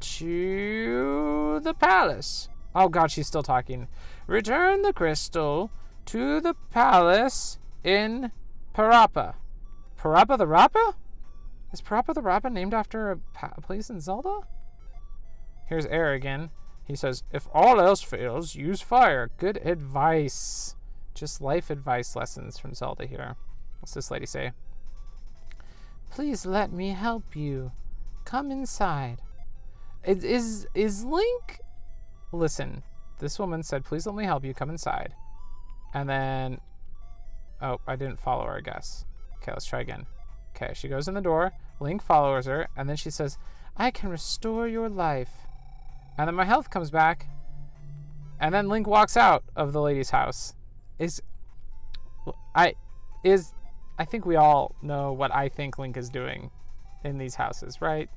to 0.00 1.60
the 1.62 1.74
palace. 1.74 2.48
Oh 2.74 2.88
god, 2.88 3.10
she's 3.10 3.26
still 3.26 3.42
talking. 3.42 3.88
Return 4.26 4.82
the 4.82 4.92
crystal 4.92 5.70
to 6.06 6.40
the 6.40 6.54
palace 6.70 7.58
in 7.84 8.32
Parappa. 8.74 9.34
Parappa 9.98 10.38
the 10.38 10.46
Rappa? 10.46 10.94
Is 11.72 11.80
Parappa 11.80 12.14
the 12.14 12.22
Rappa 12.22 12.50
named 12.50 12.74
after 12.74 13.12
a, 13.12 13.18
a 13.56 13.60
place 13.60 13.90
in 13.90 14.00
Zelda? 14.00 14.40
Here's 15.66 15.86
Error 15.86 16.12
again. 16.12 16.50
He 16.86 16.96
says, 16.96 17.22
if 17.32 17.48
all 17.54 17.80
else 17.80 18.02
fails, 18.02 18.54
use 18.54 18.80
fire. 18.80 19.30
Good 19.38 19.58
advice. 19.64 20.74
Just 21.14 21.40
life 21.40 21.70
advice 21.70 22.16
lessons 22.16 22.58
from 22.58 22.74
Zelda 22.74 23.06
here. 23.06 23.36
What's 23.80 23.94
this 23.94 24.10
lady 24.10 24.26
say? 24.26 24.52
Please 26.10 26.44
let 26.44 26.72
me 26.72 26.90
help 26.90 27.34
you. 27.34 27.72
Come 28.24 28.50
inside. 28.50 29.22
Is 30.04 30.66
is 30.74 31.04
Link? 31.04 31.61
Listen, 32.32 32.82
this 33.18 33.38
woman 33.38 33.62
said, 33.62 33.84
"Please 33.84 34.06
let 34.06 34.14
me 34.14 34.24
help 34.24 34.44
you. 34.44 34.54
Come 34.54 34.70
inside." 34.70 35.14
And 35.94 36.08
then, 36.08 36.60
oh, 37.60 37.78
I 37.86 37.96
didn't 37.96 38.18
follow 38.18 38.46
her. 38.46 38.56
I 38.56 38.60
guess. 38.60 39.04
Okay, 39.36 39.52
let's 39.52 39.66
try 39.66 39.80
again. 39.80 40.06
Okay, 40.56 40.72
she 40.74 40.88
goes 40.88 41.08
in 41.08 41.14
the 41.14 41.20
door. 41.20 41.52
Link 41.80 42.02
follows 42.02 42.46
her, 42.46 42.68
and 42.76 42.88
then 42.88 42.96
she 42.96 43.10
says, 43.10 43.38
"I 43.76 43.90
can 43.90 44.10
restore 44.10 44.66
your 44.66 44.88
life." 44.88 45.46
And 46.18 46.28
then 46.28 46.34
my 46.34 46.44
health 46.44 46.70
comes 46.70 46.90
back. 46.90 47.26
And 48.40 48.54
then 48.54 48.68
Link 48.68 48.86
walks 48.86 49.16
out 49.16 49.44
of 49.54 49.72
the 49.72 49.80
lady's 49.80 50.10
house. 50.10 50.54
Is 50.98 51.22
I 52.54 52.74
is 53.24 53.54
I 53.98 54.04
think 54.04 54.26
we 54.26 54.36
all 54.36 54.74
know 54.82 55.12
what 55.12 55.34
I 55.34 55.48
think 55.48 55.78
Link 55.78 55.96
is 55.96 56.08
doing 56.08 56.50
in 57.04 57.18
these 57.18 57.36
houses, 57.36 57.80
right? 57.80 58.10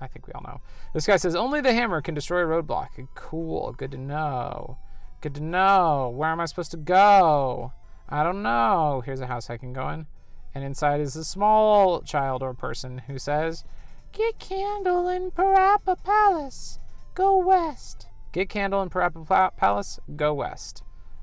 I 0.00 0.06
think 0.06 0.26
we 0.26 0.32
all 0.32 0.42
know. 0.42 0.60
This 0.94 1.06
guy 1.06 1.16
says, 1.16 1.34
only 1.34 1.60
the 1.60 1.74
hammer 1.74 2.00
can 2.00 2.14
destroy 2.14 2.42
a 2.42 2.62
roadblock. 2.62 2.88
Cool. 3.14 3.72
Good 3.72 3.90
to 3.92 3.98
know. 3.98 4.78
Good 5.20 5.34
to 5.34 5.42
know. 5.42 6.12
Where 6.14 6.30
am 6.30 6.40
I 6.40 6.46
supposed 6.46 6.70
to 6.70 6.76
go? 6.76 7.72
I 8.08 8.22
don't 8.22 8.42
know. 8.42 9.02
Here's 9.04 9.20
a 9.20 9.26
house 9.26 9.50
I 9.50 9.56
can 9.56 9.72
go 9.72 9.88
in. 9.90 10.06
And 10.54 10.64
inside 10.64 11.00
is 11.00 11.14
a 11.14 11.24
small 11.24 12.00
child 12.02 12.42
or 12.42 12.54
person 12.54 13.02
who 13.06 13.18
says, 13.18 13.64
Get 14.12 14.38
candle 14.38 15.06
in 15.08 15.30
Parappa 15.30 16.02
Palace. 16.02 16.80
Go 17.14 17.36
west. 17.36 18.08
Get 18.32 18.48
candle 18.48 18.82
in 18.82 18.90
Parappa 18.90 19.56
Palace. 19.56 20.00
Go 20.16 20.34
west. 20.34 20.82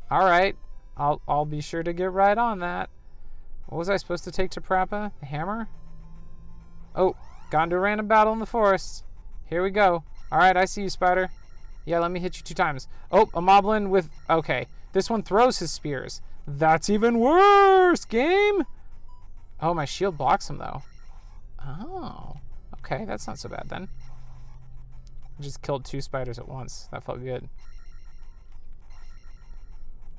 All 0.09 0.25
right. 0.25 0.55
I'll, 0.95 1.21
I'll 1.27 1.45
be 1.45 1.61
sure 1.61 1.83
to 1.83 1.93
get 1.93 2.11
right 2.11 2.37
on 2.37 2.59
that. 2.59 2.89
What 3.67 3.79
was 3.79 3.89
I 3.89 3.97
supposed 3.97 4.23
to 4.23 4.31
take 4.31 4.51
to 4.51 4.61
Parappa? 4.61 5.11
The 5.19 5.25
hammer? 5.25 5.67
Oh, 6.95 7.15
Got 7.49 7.63
into 7.63 7.75
a 7.77 7.79
random 7.79 8.07
battle 8.07 8.33
in 8.33 8.39
the 8.39 8.45
forest. 8.45 9.03
Here 9.45 9.63
we 9.63 9.69
go. 9.69 10.03
All 10.31 10.39
right, 10.39 10.57
I 10.57 10.65
see 10.65 10.81
you, 10.83 10.89
spider. 10.89 11.29
Yeah, 11.85 11.99
let 11.99 12.11
me 12.11 12.19
hit 12.19 12.35
you 12.35 12.43
two 12.43 12.53
times. 12.53 12.87
Oh, 13.11 13.29
a 13.33 13.41
moblin 13.41 13.89
with... 13.89 14.09
Okay, 14.29 14.67
this 14.91 15.09
one 15.09 15.23
throws 15.23 15.59
his 15.59 15.71
spears. 15.71 16.21
That's 16.45 16.89
even 16.89 17.19
worse, 17.19 18.03
game! 18.03 18.63
Oh, 19.61 19.73
my 19.73 19.85
shield 19.85 20.17
blocks 20.17 20.49
him, 20.49 20.57
though. 20.57 20.83
Oh, 21.65 22.35
okay, 22.79 23.05
that's 23.05 23.25
not 23.25 23.39
so 23.39 23.47
bad, 23.47 23.69
then. 23.69 23.87
I 25.39 25.41
just 25.41 25.61
killed 25.61 25.85
two 25.85 26.01
spiders 26.01 26.37
at 26.37 26.49
once. 26.49 26.89
That 26.91 27.03
felt 27.03 27.23
good. 27.23 27.47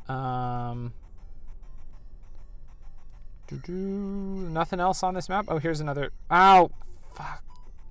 Um... 0.09 0.95
Do-do. 3.47 3.73
Nothing 3.73 4.81
else 4.81 5.03
on 5.03 5.15
this 5.15 5.29
map. 5.29 5.47
Oh, 5.49 5.59
here's 5.59 5.81
another. 5.81 6.11
Ow! 6.31 6.71
Fuck. 7.15 7.45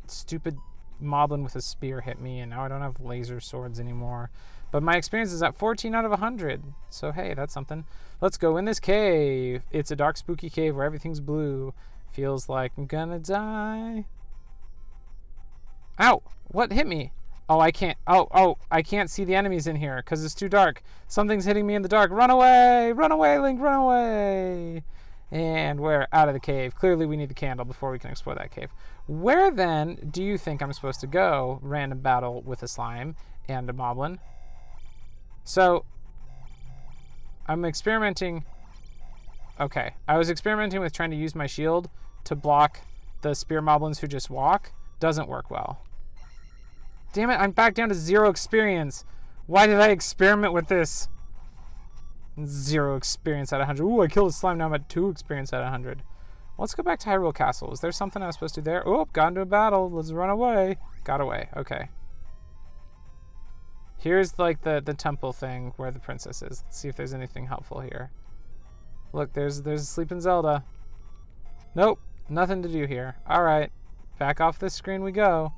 Stupid 0.08 0.58
moblin 1.02 1.44
with 1.44 1.56
a 1.56 1.62
spear 1.62 2.02
hit 2.02 2.20
me, 2.20 2.40
and 2.40 2.52
now 2.52 2.64
I 2.64 2.68
don't 2.68 2.82
have 2.82 3.00
laser 3.00 3.40
swords 3.40 3.80
anymore. 3.80 4.30
But 4.72 4.84
my 4.84 4.96
experience 4.96 5.32
is 5.32 5.44
at 5.44 5.56
14 5.56 5.96
out 5.96 6.06
of 6.06 6.12
100. 6.12 6.64
So, 6.90 7.12
hey, 7.12 7.34
that's 7.34 7.54
something. 7.54 7.86
Let's 8.20 8.38
go 8.38 8.58
in 8.58 8.66
this 8.66 8.80
cave. 8.80 9.64
It's 9.72 9.92
a 9.92 9.96
dark, 9.96 10.18
spooky 10.18 10.50
cave 10.50 10.76
where 10.76 10.86
everything's 10.86 11.20
blue. 11.20 11.74
Feels 12.12 12.50
like 12.50 12.74
I'm 12.78 12.86
gonna 12.86 13.20
die. 13.20 14.06
Ow! 16.00 16.22
What 16.50 16.72
hit 16.72 16.88
me? 16.88 17.12
Oh, 17.50 17.60
I 17.60 17.72
can't. 17.72 17.98
Oh, 18.08 18.28
oh, 18.34 18.58
I 18.70 18.82
can't 18.82 19.10
see 19.10 19.24
the 19.24 19.36
enemies 19.36 19.68
in 19.68 19.78
here 19.78 19.98
because 19.98 20.26
it's 20.26 20.36
too 20.36 20.50
dark. 20.50 20.84
Something's 21.08 21.46
hitting 21.46 21.66
me 21.66 21.76
in 21.76 21.82
the 21.82 21.88
dark. 21.88 22.12
Run 22.12 22.30
away! 22.30 22.92
Run 22.92 23.12
away, 23.12 23.40
Link! 23.40 23.62
Run 23.62 23.76
away! 23.76 24.84
And 25.30 25.82
we're 25.82 26.08
out 26.14 26.30
of 26.30 26.34
the 26.34 26.40
cave. 26.40 26.76
Clearly, 26.76 27.06
we 27.06 27.18
need 27.18 27.30
the 27.30 27.34
candle 27.34 27.66
before 27.66 27.92
we 27.92 28.00
can 28.00 28.10
explore 28.10 28.36
that 28.36 28.52
cave. 28.52 28.70
Where 29.08 29.52
then 29.52 30.10
do 30.10 30.24
you 30.24 30.38
think 30.38 30.62
I'm 30.62 30.72
supposed 30.72 31.02
to 31.02 31.08
go? 31.08 31.60
Random 31.62 32.00
battle 32.00 32.42
with 32.42 32.64
a 32.64 32.68
slime 32.68 33.16
and 33.50 33.70
a 33.70 33.74
moblin. 33.74 34.20
So, 35.44 35.86
I'm 37.46 37.66
experimenting. 37.66 38.46
Okay, 39.60 39.96
I 40.08 40.18
was 40.18 40.30
experimenting 40.30 40.82
with 40.82 40.94
trying 40.94 41.12
to 41.12 41.18
use 41.18 41.36
my 41.36 41.48
shield 41.48 41.90
to 42.26 42.36
block 42.36 42.82
the 43.22 43.34
spear 43.34 43.62
moblins 43.62 44.00
who 44.00 44.08
just 44.08 44.30
walk. 44.30 44.72
Doesn't 45.00 45.28
work 45.28 45.50
well. 45.52 45.86
Damn 47.14 47.30
it, 47.30 47.36
I'm 47.36 47.52
back 47.52 47.74
down 47.74 47.90
to 47.90 47.96
zero 47.96 48.30
experience. 48.30 49.04
Why 49.46 49.66
did 49.68 49.80
I 49.80 49.90
experiment 49.90 50.54
with 50.54 50.68
this? 50.68 51.08
Zero 52.46 52.96
experience 52.96 53.52
of 53.52 53.60
100. 53.60 53.84
Ooh, 53.84 54.02
I 54.02 54.08
killed 54.08 54.30
a 54.30 54.34
slime. 54.34 54.60
Now 54.60 54.68
I'm 54.68 54.74
at 54.74 54.90
two 54.90 55.10
experience 55.10 55.52
of 55.54 55.62
100. 55.62 56.04
Let's 56.58 56.74
go 56.74 56.84
back 56.84 57.00
to 57.00 57.10
Hyrule 57.10 57.34
Castle. 57.34 57.72
Is 57.72 57.82
there 57.82 57.92
something 57.92 58.22
I 58.22 58.28
was 58.28 58.36
supposed 58.36 58.56
to 58.56 58.62
do 58.62 58.66
there? 58.66 58.88
Oh, 58.88 59.06
got 59.06 59.30
into 59.30 59.42
a 59.42 59.46
battle. 59.46 59.90
Let's 59.92 60.12
run 60.12 60.30
away. 60.30 60.78
Got 61.04 61.22
away. 61.22 61.50
Okay. 61.56 61.90
Here's 63.98 64.38
like 64.38 64.62
the, 64.62 64.82
the 64.84 64.94
temple 64.94 65.34
thing 65.34 65.74
where 65.78 65.92
the 65.92 66.00
princess 66.00 66.42
is. 66.42 66.64
Let's 66.64 66.78
see 66.80 66.88
if 66.88 66.96
there's 66.96 67.14
anything 67.14 67.48
helpful 67.48 67.82
here. 67.82 68.12
Look, 69.14 69.34
there's 69.34 69.64
there's 69.64 69.88
Sleeping 69.88 70.22
Zelda. 70.22 70.64
Nope, 71.74 72.00
nothing 72.30 72.62
to 72.64 72.70
do 72.70 72.86
here. 72.86 73.18
All 73.28 73.44
right, 73.44 73.72
back 74.20 74.40
off 74.40 74.60
this 74.60 74.74
screen 74.74 75.04
we 75.04 75.12
go. 75.12 75.54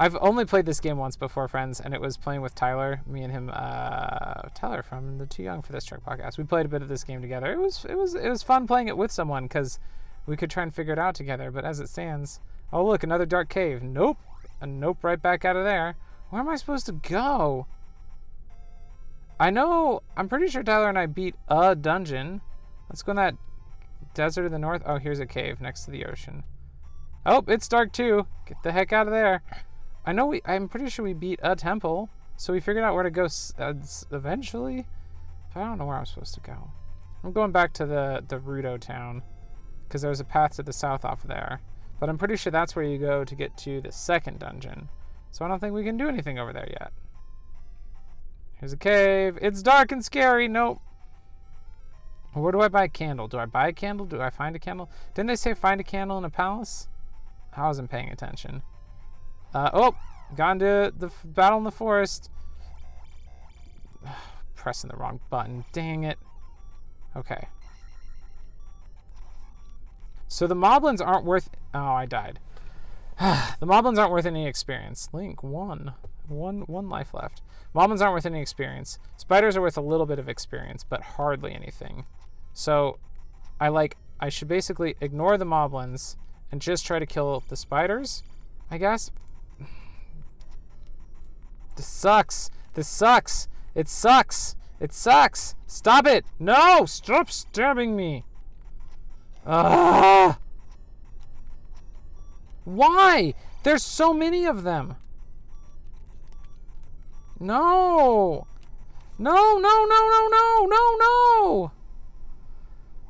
I've 0.00 0.16
only 0.20 0.44
played 0.44 0.64
this 0.64 0.78
game 0.78 0.96
once 0.96 1.16
before, 1.16 1.48
friends, 1.48 1.80
and 1.80 1.92
it 1.92 2.00
was 2.00 2.16
playing 2.16 2.40
with 2.40 2.54
Tyler. 2.54 3.00
Me 3.04 3.22
and 3.22 3.32
him, 3.32 3.50
uh, 3.52 4.42
Tyler 4.54 4.80
from 4.80 5.18
the 5.18 5.26
Too 5.26 5.42
Young 5.42 5.60
for 5.60 5.72
This 5.72 5.84
Trick 5.84 6.04
podcast. 6.04 6.38
We 6.38 6.44
played 6.44 6.66
a 6.66 6.68
bit 6.68 6.82
of 6.82 6.88
this 6.88 7.02
game 7.02 7.20
together. 7.20 7.50
It 7.50 7.58
was 7.58 7.84
it 7.84 7.96
was 7.96 8.14
it 8.14 8.28
was 8.28 8.44
fun 8.44 8.68
playing 8.68 8.86
it 8.86 8.96
with 8.96 9.10
someone 9.10 9.44
because 9.44 9.80
we 10.24 10.36
could 10.36 10.50
try 10.50 10.62
and 10.62 10.72
figure 10.72 10.92
it 10.92 11.00
out 11.00 11.16
together. 11.16 11.50
But 11.50 11.64
as 11.64 11.80
it 11.80 11.88
stands, 11.88 12.38
oh 12.72 12.86
look, 12.86 13.02
another 13.02 13.26
dark 13.26 13.48
cave. 13.48 13.82
Nope, 13.82 14.18
a 14.60 14.68
nope, 14.68 14.98
right 15.02 15.20
back 15.20 15.44
out 15.44 15.56
of 15.56 15.64
there. 15.64 15.96
Where 16.30 16.42
am 16.42 16.48
I 16.48 16.54
supposed 16.54 16.86
to 16.86 16.92
go? 16.92 17.66
I 19.40 19.50
know. 19.50 20.02
I'm 20.16 20.28
pretty 20.28 20.46
sure 20.46 20.62
Tyler 20.62 20.88
and 20.88 20.98
I 20.98 21.06
beat 21.06 21.34
a 21.48 21.74
dungeon. 21.74 22.40
Let's 22.88 23.02
go 23.02 23.10
in 23.10 23.16
that 23.16 23.34
desert 24.14 24.46
of 24.46 24.52
the 24.52 24.58
north. 24.60 24.82
Oh, 24.86 24.98
here's 24.98 25.18
a 25.18 25.26
cave 25.26 25.60
next 25.60 25.86
to 25.86 25.90
the 25.90 26.04
ocean. 26.04 26.44
Oh, 27.26 27.42
it's 27.48 27.66
dark 27.66 27.92
too. 27.92 28.28
Get 28.46 28.62
the 28.62 28.70
heck 28.70 28.92
out 28.92 29.08
of 29.08 29.12
there. 29.12 29.42
I 30.08 30.12
know 30.12 30.24
we. 30.24 30.40
I'm 30.46 30.70
pretty 30.70 30.88
sure 30.88 31.04
we 31.04 31.12
beat 31.12 31.38
a 31.42 31.54
temple, 31.54 32.08
so 32.38 32.54
we 32.54 32.60
figured 32.60 32.82
out 32.82 32.94
where 32.94 33.02
to 33.02 33.10
go 33.10 33.28
uh, 33.58 33.74
eventually. 34.10 34.86
But 35.52 35.60
I 35.60 35.64
don't 35.64 35.76
know 35.76 35.84
where 35.84 35.98
I'm 35.98 36.06
supposed 36.06 36.32
to 36.32 36.40
go. 36.40 36.70
I'm 37.22 37.32
going 37.32 37.52
back 37.52 37.74
to 37.74 37.84
the 37.84 38.24
the 38.26 38.38
Ruto 38.38 38.80
town 38.80 39.22
because 39.84 40.00
there's 40.00 40.20
a 40.20 40.24
path 40.24 40.56
to 40.56 40.62
the 40.62 40.72
south 40.72 41.04
off 41.04 41.24
of 41.24 41.28
there. 41.28 41.60
But 42.00 42.08
I'm 42.08 42.16
pretty 42.16 42.36
sure 42.36 42.50
that's 42.50 42.74
where 42.74 42.86
you 42.86 42.96
go 42.96 43.22
to 43.22 43.34
get 43.34 43.54
to 43.58 43.82
the 43.82 43.92
second 43.92 44.38
dungeon. 44.38 44.88
So 45.30 45.44
I 45.44 45.48
don't 45.48 45.58
think 45.58 45.74
we 45.74 45.84
can 45.84 45.98
do 45.98 46.08
anything 46.08 46.38
over 46.38 46.54
there 46.54 46.70
yet. 46.70 46.90
Here's 48.54 48.72
a 48.72 48.78
cave. 48.78 49.38
It's 49.42 49.62
dark 49.62 49.92
and 49.92 50.02
scary. 50.02 50.48
Nope. 50.48 50.80
Where 52.32 52.52
do 52.52 52.62
I 52.62 52.68
buy 52.68 52.84
a 52.84 52.88
candle? 52.88 53.28
Do 53.28 53.36
I 53.36 53.44
buy 53.44 53.68
a 53.68 53.72
candle? 53.74 54.06
Do 54.06 54.22
I 54.22 54.30
find 54.30 54.56
a 54.56 54.58
candle? 54.58 54.90
Didn't 55.12 55.28
they 55.28 55.36
say 55.36 55.52
find 55.52 55.82
a 55.82 55.84
candle 55.84 56.16
in 56.16 56.24
a 56.24 56.30
palace? 56.30 56.88
I 57.54 57.66
wasn't 57.66 57.90
paying 57.90 58.08
attention. 58.08 58.62
Uh, 59.54 59.70
oh, 59.72 59.94
gone 60.36 60.58
to 60.58 60.92
the 60.96 61.10
battle 61.24 61.58
in 61.58 61.64
the 61.64 61.70
forest. 61.70 62.30
Pressing 64.54 64.90
the 64.90 64.96
wrong 64.96 65.20
button. 65.30 65.64
Dang 65.72 66.04
it. 66.04 66.18
Okay. 67.16 67.48
So 70.28 70.46
the 70.46 70.54
moblins 70.54 71.04
aren't 71.04 71.24
worth... 71.24 71.48
Oh, 71.74 71.78
I 71.80 72.06
died. 72.06 72.38
the 73.18 73.66
moblins 73.66 73.98
aren't 73.98 74.12
worth 74.12 74.26
any 74.26 74.46
experience. 74.46 75.08
Link, 75.12 75.42
one. 75.42 75.94
One, 76.28 76.60
one 76.62 76.88
life 76.88 77.14
left. 77.14 77.40
Moblins 77.74 78.00
aren't 78.00 78.12
worth 78.12 78.26
any 78.26 78.40
experience. 78.40 78.98
Spiders 79.16 79.56
are 79.56 79.62
worth 79.62 79.78
a 79.78 79.82
little 79.82 80.06
bit 80.06 80.18
of 80.18 80.28
experience, 80.28 80.84
but 80.84 81.00
hardly 81.02 81.52
anything. 81.54 82.04
So 82.52 82.98
I 83.58 83.68
like... 83.68 83.96
I 84.20 84.28
should 84.28 84.48
basically 84.48 84.96
ignore 85.00 85.38
the 85.38 85.46
moblins 85.46 86.16
and 86.50 86.60
just 86.60 86.84
try 86.84 86.98
to 86.98 87.06
kill 87.06 87.44
the 87.48 87.56
spiders, 87.56 88.22
I 88.70 88.78
guess. 88.78 89.10
This 91.78 91.86
sucks. 91.86 92.50
This 92.74 92.88
sucks. 92.88 93.46
It 93.76 93.86
sucks. 93.86 94.56
It 94.80 94.92
sucks. 94.92 95.54
Stop 95.68 96.08
it. 96.08 96.24
No! 96.40 96.86
Stop 96.86 97.30
stabbing 97.30 97.94
me. 97.94 98.24
Ah! 99.46 100.40
Why? 102.64 103.32
There's 103.62 103.84
so 103.84 104.12
many 104.12 104.44
of 104.44 104.64
them. 104.64 104.96
No. 107.38 108.48
No, 109.20 109.58
no, 109.58 109.86
no, 109.86 110.08
no, 110.08 110.28
no, 110.32 110.66
no, 110.66 110.96
no. 110.98 111.72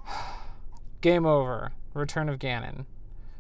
Game 1.01 1.25
over. 1.25 1.73
Return 1.95 2.29
of 2.29 2.39
Ganon. 2.39 2.85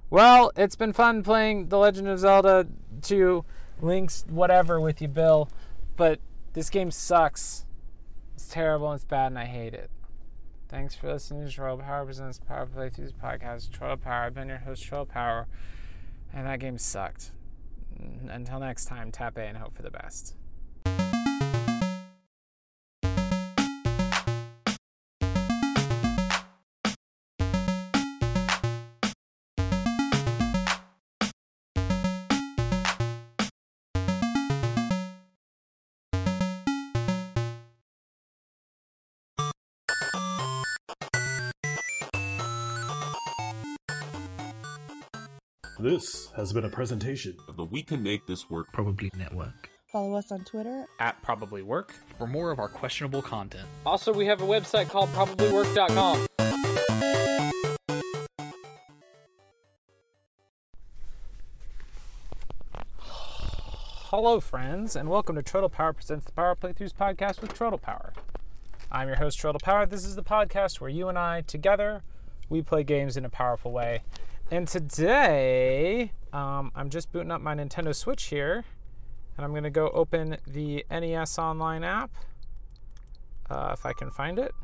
Well, 0.08 0.52
it's 0.56 0.76
been 0.76 0.94
fun 0.94 1.23
playing 1.23 1.68
The 1.68 1.76
Legend 1.76 2.08
of 2.08 2.18
Zelda 2.18 2.66
2 3.02 3.44
links 3.80 4.25
whatever 4.28 4.80
with 4.80 5.00
you, 5.00 5.08
Bill. 5.08 5.49
But 5.97 6.20
this 6.52 6.70
game 6.70 6.90
sucks. 6.90 7.64
It's 8.35 8.49
terrible 8.49 8.90
and 8.90 8.97
it's 8.97 9.04
bad 9.04 9.28
and 9.28 9.38
I 9.38 9.47
hate 9.47 9.75
it. 9.75 9.90
Thanks 10.68 10.94
for 10.94 11.12
listening 11.12 11.47
to 11.47 11.52
Turtle 11.52 11.78
Power 11.78 12.04
Presents 12.04 12.38
Power 12.38 12.66
Playthroughs 12.66 13.12
podcast. 13.12 13.73
Turtle 13.73 13.97
Power. 13.97 14.25
I've 14.25 14.35
been 14.35 14.49
your 14.49 14.58
host, 14.58 14.85
Turtle 14.85 15.06
Power, 15.06 15.47
and 16.32 16.47
that 16.47 16.61
game 16.61 16.78
sucked. 16.78 17.32
Until 18.28 18.61
next 18.61 18.85
time, 18.85 19.11
tap 19.11 19.38
A 19.38 19.42
and 19.42 19.56
hope 19.56 19.75
for 19.75 19.82
the 19.82 19.90
best. 19.90 20.35
This 45.88 46.30
has 46.37 46.52
been 46.52 46.66
a 46.66 46.68
presentation 46.68 47.35
but 47.57 47.73
we 47.73 47.83
can 47.83 48.02
make 48.02 48.26
this 48.26 48.50
work. 48.50 48.71
Probably 48.75 49.11
Network. 49.16 49.71
Follow 49.90 50.16
us 50.16 50.30
on 50.30 50.45
Twitter. 50.45 50.85
At 51.00 51.23
Probably 51.23 51.62
Work. 51.62 51.95
For 52.18 52.26
more 52.26 52.50
of 52.50 52.59
our 52.59 52.68
questionable 52.68 53.23
content. 53.23 53.66
Also, 53.87 54.12
we 54.12 54.26
have 54.26 54.42
a 54.42 54.45
website 54.45 54.90
called 54.90 55.09
probablywork.com. 55.14 56.26
Hello, 64.11 64.40
friends, 64.40 64.95
and 64.95 65.09
welcome 65.09 65.37
to 65.37 65.42
Turtle 65.42 65.71
Power 65.71 65.95
Presents 65.95 66.26
the 66.26 66.33
Power 66.33 66.54
Playthroughs 66.54 66.92
podcast 66.92 67.40
with 67.40 67.54
Turtle 67.54 67.78
Power. 67.78 68.12
I'm 68.92 69.09
your 69.09 69.16
host, 69.16 69.40
Turtle 69.40 69.59
Power. 69.64 69.87
This 69.87 70.04
is 70.04 70.16
the 70.16 70.23
podcast 70.23 70.83
where 70.83 70.90
you 70.90 71.09
and 71.09 71.18
I, 71.18 71.40
together, 71.40 72.02
we 72.50 72.61
play 72.61 72.85
games 72.85 73.16
in 73.16 73.25
a 73.25 73.30
powerful 73.30 73.73
way. 73.73 74.02
And 74.50 74.67
today, 74.67 76.12
um, 76.33 76.73
I'm 76.75 76.88
just 76.88 77.12
booting 77.12 77.31
up 77.31 77.43
my 77.43 77.55
Nintendo 77.55 77.95
Switch 77.95 78.25
here, 78.25 78.64
and 79.37 79.45
I'm 79.45 79.50
to 79.64 79.71
go 79.71 79.90
open 79.90 80.38
the 80.47 80.87
NES 80.90 81.38
Online 81.38 81.85
app, 81.85 82.11
uh, 83.50 83.73
if 83.75 83.85
I 83.85 83.93
can 83.93 84.11
find 84.11 84.38
it. 84.38 84.55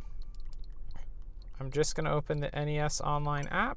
I'm 1.61 1.71
just 1.71 1.97
to 2.07 2.12
open 2.12 2.41
the 2.41 2.49
NES 2.55 3.03
Online 3.03 3.47
app 3.49 3.76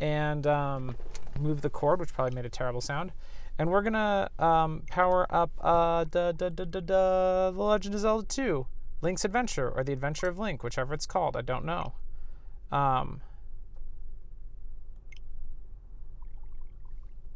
and 0.00 0.46
um, 0.46 0.94
move 1.40 1.62
the 1.62 1.70
cord, 1.70 1.98
which 1.98 2.14
probably 2.14 2.36
made 2.36 2.46
a 2.46 2.50
terrible 2.50 2.80
sound. 2.80 3.10
And 3.58 3.68
we're 3.68 3.82
to 3.94 4.30
um, 4.38 4.84
power 4.90 5.26
up 5.28 5.50
uh, 5.60 6.04
da, 6.04 6.30
da, 6.30 6.50
da, 6.50 6.64
da, 6.64 6.80
da, 6.80 7.50
The 7.50 7.62
Legend 7.62 7.96
of 7.96 8.00
Zelda 8.02 8.26
2 8.28 8.64
Link's 9.02 9.24
Adventure 9.24 9.68
or 9.70 9.82
The 9.82 9.92
Adventure 9.92 10.28
of 10.28 10.38
Link, 10.38 10.62
whichever 10.62 10.94
it's 10.94 11.06
called. 11.06 11.36
I 11.36 11.42
don't 11.42 11.64
know. 11.64 11.94
Um, 12.70 13.22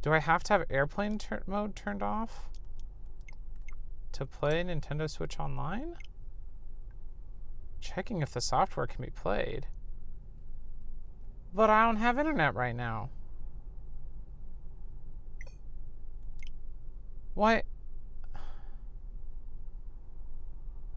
do 0.05 0.13
I 0.13 0.19
have 0.19 0.43
to 0.43 0.53
have 0.53 0.65
airplane 0.69 1.19
mode 1.47 1.75
turned 1.75 2.03
off 2.03 2.47
to 4.11 4.23
play 4.23 4.63
Nintendo 4.63 5.09
Switch 5.09 5.39
Online? 5.39 5.95
Checking 7.81 8.21
if 8.21 8.31
the 8.31 8.39
software 8.39 8.85
can 8.85 9.03
be 9.03 9.09
played. 9.09 9.65
But 11.55 11.71
I 11.71 11.87
don't 11.87 11.95
have 11.95 12.19
internet 12.19 12.53
right 12.53 12.75
now. 12.75 13.09
Why? 17.33 17.63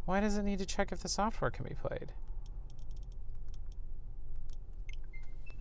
Why 0.05 0.21
does 0.21 0.37
it 0.37 0.43
need 0.43 0.59
to 0.59 0.67
check 0.67 0.93
if 0.93 1.01
the 1.01 1.09
software 1.09 1.51
can 1.51 1.65
be 1.65 1.75
played? 1.75 2.13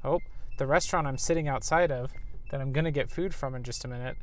Oh, 0.03 0.19
the 0.57 0.67
restaurant 0.67 1.07
I'm 1.07 1.17
sitting 1.17 1.47
outside 1.47 1.93
of, 1.93 2.11
that 2.49 2.61
I'm 2.61 2.71
gonna 2.71 2.91
get 2.91 3.09
food 3.09 3.33
from 3.33 3.55
in 3.55 3.63
just 3.63 3.85
a 3.85 3.87
minute, 3.87 4.17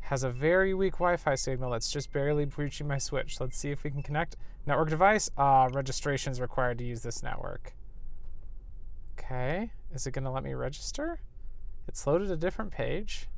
has 0.00 0.24
a 0.24 0.30
very 0.30 0.74
weak 0.74 0.94
Wi-Fi 0.94 1.34
signal 1.34 1.70
that's 1.70 1.90
just 1.90 2.12
barely 2.12 2.46
reaching 2.56 2.88
my 2.88 2.98
Switch. 2.98 3.40
Let's 3.40 3.58
see 3.58 3.70
if 3.70 3.84
we 3.84 3.90
can 3.90 4.02
connect. 4.02 4.36
Network 4.66 4.90
device? 4.90 5.30
Ah, 5.36 5.68
registration 5.72 6.32
is 6.32 6.40
required 6.40 6.78
to 6.78 6.84
use 6.84 7.02
this 7.02 7.22
network. 7.22 7.74
Okay, 9.18 9.72
is 9.92 10.06
it 10.06 10.12
gonna 10.12 10.32
let 10.32 10.44
me 10.44 10.54
register? 10.54 11.20
It's 11.86 12.06
loaded 12.06 12.30
a 12.30 12.36
different 12.36 12.70
page. 12.70 13.28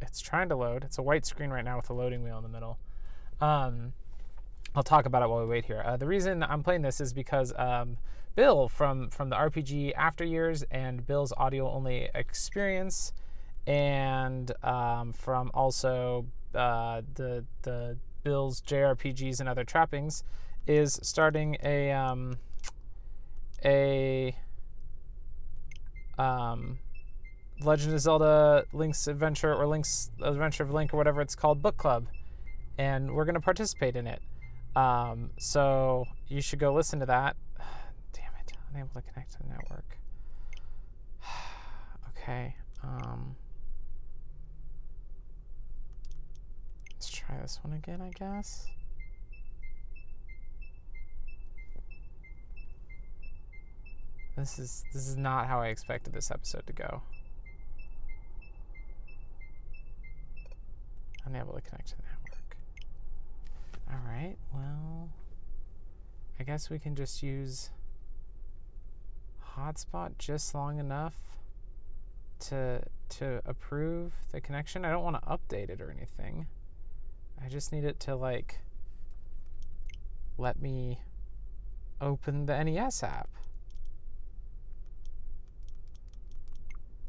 It's 0.00 0.20
trying 0.20 0.48
to 0.50 0.56
load. 0.56 0.84
It's 0.84 0.98
a 0.98 1.02
white 1.02 1.26
screen 1.26 1.50
right 1.50 1.64
now 1.64 1.76
with 1.76 1.90
a 1.90 1.94
loading 1.94 2.22
wheel 2.22 2.36
in 2.36 2.42
the 2.42 2.48
middle. 2.48 2.78
Um, 3.40 3.92
I'll 4.74 4.82
talk 4.82 5.06
about 5.06 5.22
it 5.22 5.28
while 5.28 5.40
we 5.40 5.46
wait 5.46 5.64
here. 5.66 5.82
Uh, 5.84 5.96
the 5.96 6.06
reason 6.06 6.42
I'm 6.42 6.62
playing 6.64 6.82
this 6.82 7.00
is 7.00 7.12
because 7.12 7.52
um, 7.56 7.96
Bill 8.34 8.68
from 8.68 9.08
from 9.10 9.30
the 9.30 9.36
RPG 9.36 9.92
After 9.96 10.24
Years 10.24 10.64
and 10.70 11.06
Bill's 11.06 11.32
audio 11.36 11.70
only 11.70 12.08
experience, 12.12 13.12
and 13.66 14.50
um, 14.64 15.12
from 15.12 15.52
also 15.54 16.26
uh, 16.54 17.02
the 17.14 17.44
the 17.62 17.96
Bill's 18.24 18.60
JRPGs 18.62 19.38
and 19.38 19.48
other 19.48 19.62
trappings, 19.62 20.24
is 20.66 20.98
starting 21.02 21.56
a 21.62 21.92
um, 21.92 22.38
a 23.64 24.34
um, 26.18 26.80
Legend 27.60 27.94
of 27.94 28.00
Zelda 28.00 28.64
Link's 28.72 29.06
Adventure 29.06 29.54
or 29.54 29.68
Link's 29.68 30.10
Adventure 30.20 30.64
of 30.64 30.72
Link 30.72 30.92
or 30.92 30.96
whatever 30.96 31.20
it's 31.20 31.36
called 31.36 31.62
book 31.62 31.76
club, 31.76 32.08
and 32.76 33.14
we're 33.14 33.24
going 33.24 33.36
to 33.36 33.40
participate 33.40 33.94
in 33.94 34.08
it. 34.08 34.20
Um, 34.76 35.30
so 35.38 36.06
you 36.28 36.40
should 36.40 36.58
go 36.58 36.72
listen 36.72 37.00
to 37.00 37.06
that. 37.06 37.36
Damn 38.12 38.32
it, 38.40 38.52
unable 38.72 38.88
to 38.94 39.02
connect 39.02 39.32
to 39.32 39.38
the 39.38 39.48
network. 39.48 39.98
okay. 42.10 42.56
Um, 42.82 43.36
let's 46.92 47.08
try 47.08 47.38
this 47.40 47.60
one 47.62 47.74
again, 47.74 48.00
I 48.00 48.10
guess. 48.10 48.66
This 54.36 54.58
is 54.58 54.84
this 54.92 55.06
is 55.06 55.16
not 55.16 55.46
how 55.46 55.60
I 55.60 55.68
expected 55.68 56.12
this 56.12 56.30
episode 56.30 56.66
to 56.66 56.72
go. 56.72 57.02
Unable 61.24 61.54
to 61.54 61.60
connect 61.60 61.88
to 61.90 61.96
the 61.96 62.02
network. 62.02 62.13
Alright, 63.90 64.38
well 64.52 65.10
I 66.38 66.42
guess 66.42 66.68
we 66.68 66.78
can 66.78 66.94
just 66.94 67.22
use 67.22 67.70
hotspot 69.56 70.18
just 70.18 70.54
long 70.54 70.78
enough 70.78 71.14
to 72.40 72.82
to 73.10 73.40
approve 73.46 74.12
the 74.32 74.40
connection. 74.40 74.84
I 74.84 74.90
don't 74.90 75.04
want 75.04 75.22
to 75.22 75.28
update 75.28 75.70
it 75.70 75.80
or 75.80 75.90
anything. 75.90 76.46
I 77.42 77.48
just 77.48 77.72
need 77.72 77.84
it 77.84 78.00
to 78.00 78.16
like 78.16 78.60
let 80.36 80.60
me 80.60 81.00
open 82.00 82.46
the 82.46 82.62
NES 82.62 83.02
app. 83.02 83.28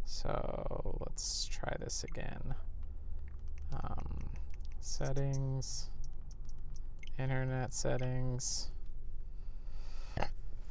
So 0.05 0.97
let's 1.05 1.47
try 1.47 1.75
this 1.79 2.03
again. 2.03 2.55
Um, 3.73 4.29
settings, 4.79 5.89
internet 7.17 7.73
settings. 7.73 8.69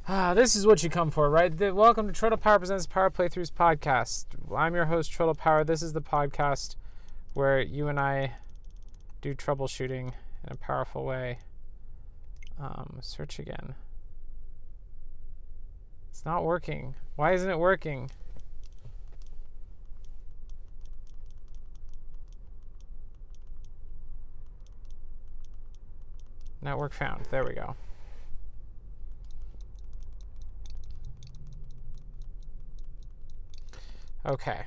Ah, 0.07 0.35
this 0.35 0.55
is 0.55 0.67
what 0.67 0.83
you 0.83 0.89
come 0.89 1.09
for, 1.09 1.29
right? 1.31 1.57
The, 1.57 1.73
welcome 1.73 2.05
to 2.05 2.13
Turtle 2.13 2.37
Power 2.37 2.59
Presents 2.59 2.85
Power 2.85 3.09
Playthroughs 3.09 3.51
podcast. 3.51 4.25
I'm 4.55 4.75
your 4.75 4.85
host, 4.85 5.11
Turtle 5.11 5.33
Power. 5.33 5.63
This 5.63 5.81
is 5.81 5.93
the 5.93 6.01
podcast 6.01 6.75
where 7.33 7.59
you 7.59 7.87
and 7.87 7.99
I 7.99 8.33
do 9.21 9.33
troubleshooting 9.33 10.11
in 10.43 10.51
a 10.51 10.55
powerful 10.55 11.05
way. 11.05 11.39
Um, 12.61 12.99
search 13.01 13.39
again. 13.39 13.73
It's 16.11 16.23
not 16.23 16.43
working. 16.43 16.93
Why 17.15 17.33
isn't 17.33 17.49
it 17.49 17.57
working? 17.57 18.11
Network 26.65 26.93
found. 26.93 27.25
There 27.31 27.45
we 27.45 27.53
go. 27.53 27.75
Okay. 34.25 34.65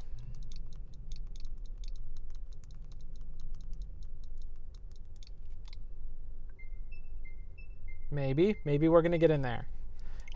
Maybe. 8.10 8.56
Maybe 8.64 8.88
we're 8.88 9.02
going 9.02 9.12
to 9.12 9.18
get 9.18 9.32
in 9.32 9.42
there. 9.42 9.66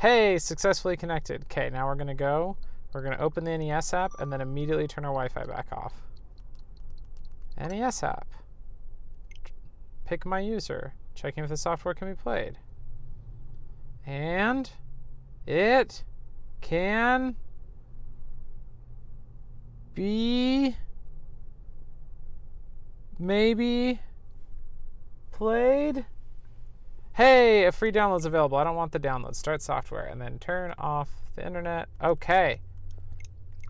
Hey, 0.01 0.39
successfully 0.39 0.97
connected. 0.97 1.45
Okay, 1.45 1.71
now 1.71 1.87
we're 1.87 1.95
going 1.95 2.09
to 2.09 2.15
go. 2.15 2.57
We're 2.93 3.03
going 3.03 3.17
to 3.17 3.23
open 3.23 3.45
the 3.45 3.57
NES 3.57 3.95
app 3.95 4.13
and 4.19 4.33
then 4.33 4.41
immediately 4.41 4.89
turn 4.89 5.05
our 5.05 5.13
Wi-Fi 5.13 5.45
back 5.45 5.69
off. 5.71 5.95
NES 7.57 8.03
app. 8.03 8.27
Pick 10.05 10.27
my 10.27 10.41
user. 10.41 10.95
Checking 11.15 11.45
if 11.45 11.51
the 11.51 11.57
software 11.57 11.95
can 11.95 12.09
be 12.09 12.15
played. 12.15 12.59
And 14.07 14.71
it 15.47 16.05
can 16.61 17.37
be 19.95 20.77
maybe 23.19 24.01
played. 25.31 26.07
Hey, 27.15 27.67
a 27.67 27.73
free 27.73 27.93
download's 27.93 28.25
available. 28.25 28.57
I 28.57 28.65
don't 28.65 28.77
want 28.77 28.93
the 28.93 29.01
download. 29.01 29.35
Start 29.35 29.61
software 29.61 30.05
and 30.05 30.21
then 30.21 30.39
turn 30.39 30.75
off 30.79 31.11
the 31.37 31.47
internet. 31.47 31.89
Okay. 32.03 32.61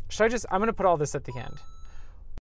Should 0.09 0.24
I 0.24 0.28
just, 0.28 0.46
I'm 0.50 0.61
going 0.61 0.68
to 0.68 0.72
put 0.72 0.87
all 0.87 0.96
this 0.96 1.14
at 1.14 1.24
the 1.24 1.37
end. 1.37 1.61